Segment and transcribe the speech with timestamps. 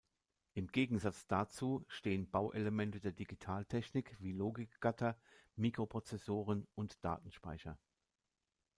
[0.55, 5.15] Im Gegensatz dazu stehen Bauelemente der Digitaltechnik, wie Logikgatter,
[5.55, 7.77] Mikroprozessoren und Datenspeicher.